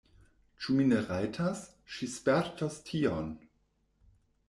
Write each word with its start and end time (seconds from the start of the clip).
Ĉu 0.63 0.77
mi 0.77 0.85
ne 0.91 1.01
rajtas? 1.09 1.63
Ŝi 1.99 2.11
spertos 2.17 2.83
tion! 2.91 3.33